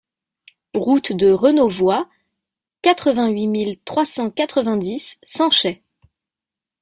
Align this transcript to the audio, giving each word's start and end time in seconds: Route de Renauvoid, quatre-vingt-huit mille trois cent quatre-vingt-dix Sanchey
Route 0.73 1.11
de 1.13 1.29
Renauvoid, 1.31 2.07
quatre-vingt-huit 2.81 3.45
mille 3.45 3.79
trois 3.83 4.07
cent 4.07 4.31
quatre-vingt-dix 4.31 5.19
Sanchey 5.27 5.83